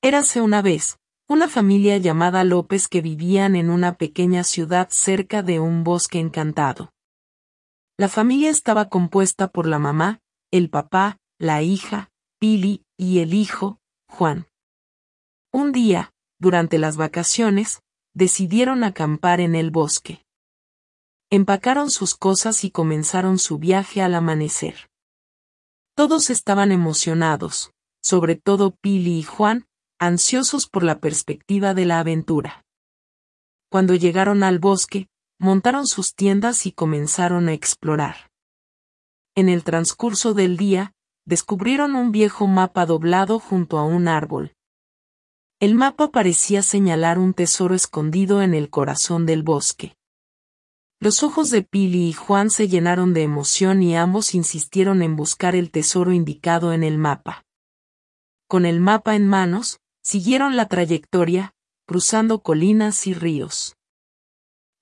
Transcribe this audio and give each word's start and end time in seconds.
Érase 0.00 0.40
una 0.40 0.62
vez, 0.62 1.00
una 1.28 1.48
familia 1.48 1.98
llamada 1.98 2.44
López 2.44 2.86
que 2.86 3.00
vivían 3.00 3.56
en 3.56 3.68
una 3.68 3.96
pequeña 3.96 4.44
ciudad 4.44 4.88
cerca 4.90 5.42
de 5.42 5.58
un 5.58 5.82
bosque 5.82 6.20
encantado. 6.20 6.92
La 7.98 8.08
familia 8.08 8.48
estaba 8.48 8.88
compuesta 8.88 9.48
por 9.48 9.66
la 9.66 9.80
mamá, 9.80 10.20
el 10.52 10.70
papá, 10.70 11.18
la 11.36 11.62
hija, 11.62 12.10
Pili, 12.38 12.84
y 12.96 13.18
el 13.18 13.34
hijo, 13.34 13.80
Juan. 14.08 14.46
Un 15.52 15.72
día, 15.72 16.12
durante 16.38 16.78
las 16.78 16.96
vacaciones, 16.96 17.82
decidieron 18.14 18.84
acampar 18.84 19.40
en 19.40 19.56
el 19.56 19.72
bosque. 19.72 20.24
Empacaron 21.28 21.90
sus 21.90 22.14
cosas 22.14 22.62
y 22.62 22.70
comenzaron 22.70 23.40
su 23.40 23.58
viaje 23.58 24.00
al 24.00 24.14
amanecer. 24.14 24.88
Todos 25.96 26.30
estaban 26.30 26.70
emocionados, 26.70 27.72
sobre 28.00 28.36
todo 28.36 28.76
Pili 28.80 29.18
y 29.18 29.22
Juan, 29.24 29.67
ansiosos 29.98 30.68
por 30.68 30.84
la 30.84 31.00
perspectiva 31.00 31.74
de 31.74 31.84
la 31.84 31.98
aventura. 31.98 32.64
Cuando 33.70 33.94
llegaron 33.94 34.42
al 34.42 34.58
bosque, 34.58 35.08
montaron 35.38 35.86
sus 35.86 36.14
tiendas 36.14 36.66
y 36.66 36.72
comenzaron 36.72 37.48
a 37.48 37.52
explorar. 37.52 38.30
En 39.34 39.48
el 39.48 39.64
transcurso 39.64 40.34
del 40.34 40.56
día, 40.56 40.92
descubrieron 41.24 41.94
un 41.94 42.12
viejo 42.12 42.46
mapa 42.46 42.86
doblado 42.86 43.38
junto 43.38 43.78
a 43.78 43.84
un 43.84 44.08
árbol. 44.08 44.54
El 45.60 45.74
mapa 45.74 46.10
parecía 46.10 46.62
señalar 46.62 47.18
un 47.18 47.34
tesoro 47.34 47.74
escondido 47.74 48.42
en 48.42 48.54
el 48.54 48.70
corazón 48.70 49.26
del 49.26 49.42
bosque. 49.42 49.96
Los 51.00 51.22
ojos 51.22 51.50
de 51.50 51.62
Pili 51.62 52.08
y 52.08 52.12
Juan 52.12 52.50
se 52.50 52.68
llenaron 52.68 53.14
de 53.14 53.22
emoción 53.22 53.82
y 53.82 53.96
ambos 53.96 54.34
insistieron 54.34 55.02
en 55.02 55.16
buscar 55.16 55.54
el 55.54 55.70
tesoro 55.70 56.12
indicado 56.12 56.72
en 56.72 56.82
el 56.82 56.98
mapa. 56.98 57.44
Con 58.48 58.64
el 58.64 58.80
mapa 58.80 59.14
en 59.14 59.26
manos, 59.28 59.80
siguieron 60.08 60.56
la 60.56 60.68
trayectoria, 60.68 61.52
cruzando 61.86 62.42
colinas 62.42 63.06
y 63.06 63.12
ríos. 63.12 63.76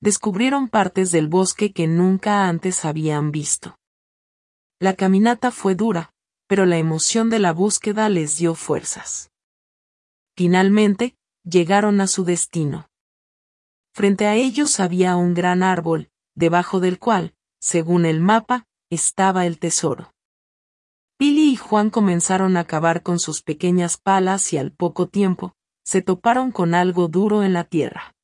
Descubrieron 0.00 0.68
partes 0.68 1.10
del 1.10 1.26
bosque 1.26 1.72
que 1.72 1.88
nunca 1.88 2.46
antes 2.46 2.84
habían 2.84 3.32
visto. 3.32 3.76
La 4.78 4.94
caminata 4.94 5.50
fue 5.50 5.74
dura, 5.74 6.12
pero 6.46 6.64
la 6.64 6.78
emoción 6.78 7.28
de 7.28 7.40
la 7.40 7.52
búsqueda 7.52 8.08
les 8.08 8.38
dio 8.38 8.54
fuerzas. 8.54 9.32
Finalmente, 10.36 11.16
llegaron 11.42 12.00
a 12.00 12.06
su 12.06 12.24
destino. 12.24 12.88
Frente 13.92 14.26
a 14.26 14.36
ellos 14.36 14.78
había 14.78 15.16
un 15.16 15.34
gran 15.34 15.64
árbol, 15.64 16.08
debajo 16.36 16.78
del 16.78 17.00
cual, 17.00 17.34
según 17.58 18.06
el 18.06 18.20
mapa, 18.20 18.68
estaba 18.90 19.44
el 19.44 19.58
tesoro. 19.58 20.14
Pili 21.18 21.52
y 21.52 21.56
Juan 21.56 21.88
comenzaron 21.88 22.58
a 22.58 22.64
cavar 22.64 23.02
con 23.02 23.18
sus 23.18 23.42
pequeñas 23.42 23.96
palas 23.96 24.52
y 24.52 24.58
al 24.58 24.70
poco 24.72 25.08
tiempo, 25.08 25.54
se 25.82 26.02
toparon 26.02 26.52
con 26.52 26.74
algo 26.74 27.08
duro 27.08 27.42
en 27.42 27.54
la 27.54 27.64
tierra. 27.64 28.14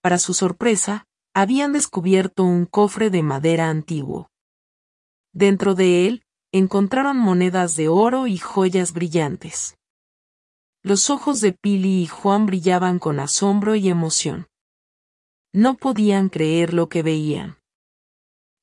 Para 0.00 0.18
su 0.18 0.32
sorpresa, 0.32 1.06
habían 1.34 1.72
descubierto 1.72 2.44
un 2.44 2.66
cofre 2.66 3.10
de 3.10 3.22
madera 3.24 3.68
antiguo. 3.68 4.30
Dentro 5.32 5.74
de 5.74 6.06
él, 6.06 6.22
encontraron 6.52 7.16
monedas 7.18 7.74
de 7.74 7.88
oro 7.88 8.28
y 8.28 8.38
joyas 8.38 8.92
brillantes. 8.92 9.76
Los 10.82 11.10
ojos 11.10 11.40
de 11.40 11.52
Pili 11.52 12.02
y 12.02 12.06
Juan 12.06 12.46
brillaban 12.46 13.00
con 13.00 13.18
asombro 13.18 13.74
y 13.74 13.88
emoción. 13.88 14.46
No 15.52 15.76
podían 15.76 16.28
creer 16.28 16.74
lo 16.74 16.88
que 16.88 17.02
veían. 17.02 17.58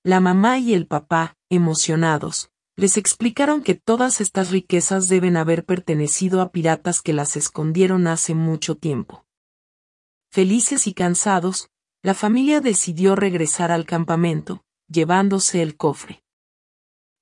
La 0.04 0.22
mamá 0.22 0.58
y 0.60 0.74
el 0.74 0.88
papá, 0.88 1.36
emocionados, 1.50 2.50
les 2.78 2.98
explicaron 2.98 3.64
que 3.64 3.76
todas 3.76 4.20
estas 4.20 4.52
riquezas 4.52 5.08
deben 5.08 5.38
haber 5.38 5.66
pertenecido 5.66 6.42
a 6.42 6.52
piratas 6.52 7.02
que 7.02 7.14
las 7.14 7.38
escondieron 7.38 8.08
hace 8.08 8.36
mucho 8.36 8.76
tiempo. 8.76 9.26
Felices 10.30 10.86
y 10.86 10.94
cansados, 10.94 11.70
la 12.04 12.14
familia 12.14 12.60
decidió 12.60 13.16
regresar 13.16 13.72
al 13.72 13.86
campamento, 13.86 14.64
llevándose 14.90 15.62
el 15.62 15.78
cofre. 15.78 16.22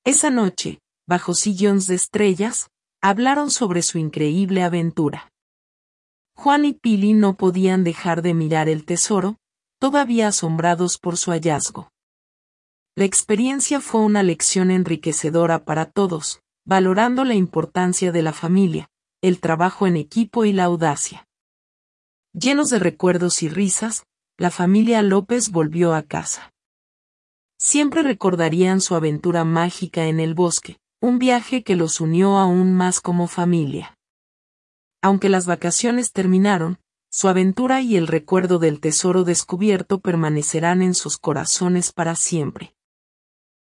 Esa 0.03 0.31
noche, 0.31 0.79
bajo 1.07 1.35
sillones 1.35 1.87
de 1.87 1.95
estrellas, 1.95 2.69
hablaron 3.01 3.51
sobre 3.51 3.83
su 3.83 3.99
increíble 3.99 4.63
aventura. 4.63 5.31
Juan 6.35 6.65
y 6.65 6.73
Pili 6.73 7.13
no 7.13 7.37
podían 7.37 7.83
dejar 7.83 8.23
de 8.23 8.33
mirar 8.33 8.67
el 8.67 8.85
tesoro, 8.85 9.37
todavía 9.79 10.29
asombrados 10.29 10.97
por 10.97 11.17
su 11.17 11.31
hallazgo. 11.31 11.92
La 12.95 13.05
experiencia 13.05 13.81
fue 13.81 14.01
una 14.01 14.21
lección 14.21 14.69
enriquecedora 14.69 15.65
para 15.65 15.87
todos, 15.87 16.43
valorando 16.63 17.23
la 17.23 17.33
importancia 17.33 18.11
de 18.11 18.21
la 18.21 18.33
familia, 18.33 18.87
el 19.19 19.39
trabajo 19.39 19.87
en 19.87 19.97
equipo 19.97 20.45
y 20.45 20.53
la 20.53 20.65
audacia. 20.65 21.27
Llenos 22.33 22.69
de 22.69 22.77
recuerdos 22.77 23.41
y 23.41 23.49
risas, 23.49 24.05
la 24.37 24.51
familia 24.51 25.01
López 25.01 25.49
volvió 25.49 25.95
a 25.95 26.03
casa. 26.03 26.53
Siempre 27.57 28.03
recordarían 28.03 28.79
su 28.79 28.93
aventura 28.93 29.43
mágica 29.43 30.05
en 30.05 30.19
el 30.19 30.35
bosque, 30.35 30.77
un 31.01 31.17
viaje 31.17 31.63
que 31.63 31.75
los 31.75 31.99
unió 31.99 32.37
aún 32.37 32.75
más 32.75 33.01
como 33.01 33.25
familia. 33.25 33.97
Aunque 35.01 35.29
las 35.29 35.47
vacaciones 35.47 36.11
terminaron, 36.11 36.77
su 37.09 37.27
aventura 37.27 37.81
y 37.81 37.95
el 37.95 38.05
recuerdo 38.05 38.59
del 38.59 38.79
tesoro 38.79 39.23
descubierto 39.23 39.99
permanecerán 39.99 40.83
en 40.83 40.93
sus 40.93 41.17
corazones 41.17 41.91
para 41.91 42.13
siempre. 42.15 42.75